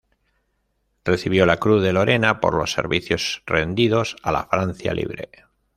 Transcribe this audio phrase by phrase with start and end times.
[1.05, 5.29] Recibió la Cruz de Lorena por los servicios rendidos a la Francia Libre.